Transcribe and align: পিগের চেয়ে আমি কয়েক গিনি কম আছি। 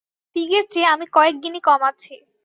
পিগের 0.35 0.65
চেয়ে 0.71 0.91
আমি 0.93 1.05
কয়েক 1.13 1.35
গিনি 1.43 1.59
কম 1.61 1.81
আছি। 1.89 2.13